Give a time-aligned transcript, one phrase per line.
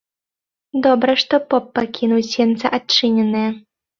[0.85, 3.55] Добра, што поп пакінуў сенцы адчыненыя.